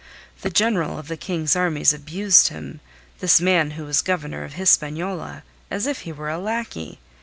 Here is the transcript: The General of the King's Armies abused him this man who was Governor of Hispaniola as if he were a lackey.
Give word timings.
The 0.41 0.49
General 0.49 0.97
of 0.97 1.09
the 1.09 1.15
King's 1.15 1.55
Armies 1.55 1.93
abused 1.93 2.47
him 2.47 2.79
this 3.19 3.39
man 3.39 3.69
who 3.77 3.83
was 3.85 4.01
Governor 4.01 4.43
of 4.43 4.53
Hispaniola 4.53 5.43
as 5.69 5.85
if 5.85 5.99
he 6.01 6.11
were 6.11 6.27
a 6.31 6.39
lackey. 6.39 6.97